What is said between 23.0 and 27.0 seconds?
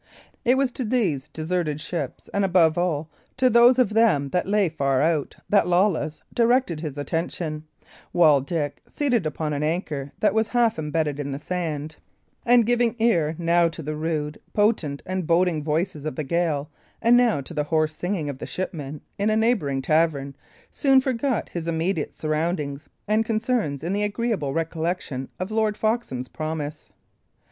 and concerns in the agreeable recollection of Lord Foxham's promise.